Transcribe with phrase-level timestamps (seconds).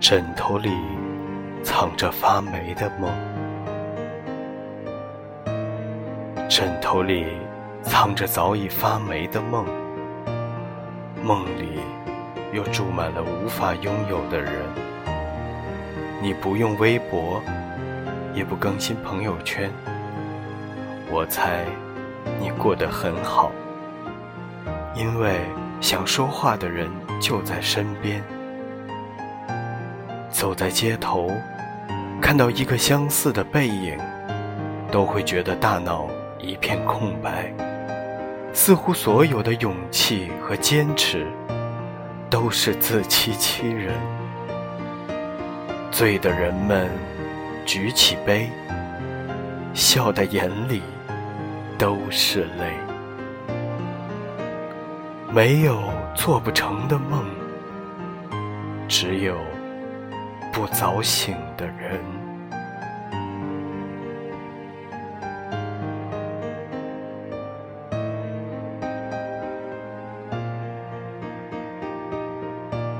[0.00, 0.70] 枕头里
[1.64, 3.10] 藏着发霉的梦，
[6.48, 7.26] 枕头里
[7.82, 9.66] 藏着早已发霉的梦，
[11.20, 11.80] 梦里
[12.52, 14.52] 又住满了无法拥有的人。
[16.22, 17.42] 你不用微博，
[18.32, 19.68] 也不更新朋友圈，
[21.10, 21.64] 我猜
[22.40, 23.50] 你过得很好，
[24.94, 25.40] 因为
[25.80, 26.88] 想说话的人
[27.20, 28.22] 就在身边。
[30.38, 31.32] 走在街头，
[32.22, 33.98] 看到一个相似的背影，
[34.88, 37.52] 都会觉得大脑一片空白，
[38.52, 41.26] 似乎所有的勇气和坚持
[42.30, 43.92] 都是自欺欺人。
[45.90, 46.88] 醉的人们
[47.66, 48.48] 举起杯，
[49.74, 50.82] 笑的眼里
[51.76, 52.72] 都是泪。
[55.32, 55.82] 没有
[56.14, 57.26] 做不成的梦，
[58.86, 59.36] 只有。
[60.58, 62.27] 不早醒的人。